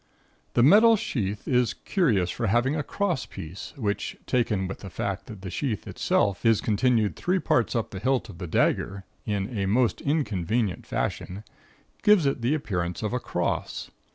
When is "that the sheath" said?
5.27-5.85